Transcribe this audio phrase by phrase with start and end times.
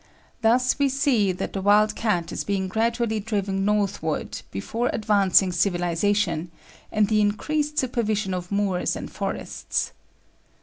[0.41, 6.49] Thus we see that the wild cat is being gradually driven northward before advancing civilisation
[6.91, 9.91] and the increased supervision of moors and forests.